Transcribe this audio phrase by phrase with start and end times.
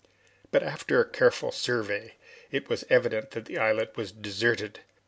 [0.49, 2.15] But after a careful survey,
[2.49, 4.79] it was evident that the islet was deserted.